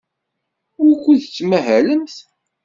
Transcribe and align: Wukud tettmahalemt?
Wukud 0.81 1.19
tettmahalemt? 1.23 2.15